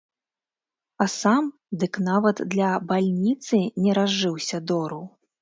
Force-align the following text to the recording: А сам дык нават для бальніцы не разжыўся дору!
А 1.03 1.05
сам 1.15 1.43
дык 1.83 1.99
нават 2.07 2.41
для 2.57 2.71
бальніцы 2.93 3.61
не 3.83 3.91
разжыўся 4.01 4.65
дору! 4.75 5.01